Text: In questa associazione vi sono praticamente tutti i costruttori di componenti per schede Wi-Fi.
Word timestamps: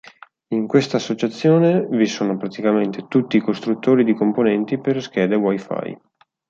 In 0.47 0.65
questa 0.65 0.97
associazione 0.97 1.85
vi 1.85 2.07
sono 2.07 2.35
praticamente 2.35 3.05
tutti 3.07 3.37
i 3.37 3.41
costruttori 3.41 4.03
di 4.03 4.15
componenti 4.15 4.79
per 4.79 4.99
schede 4.99 5.35
Wi-Fi. 5.35 5.95